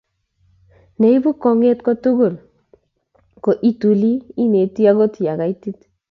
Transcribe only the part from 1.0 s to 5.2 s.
ibu kwong'et ko ituli ineti akot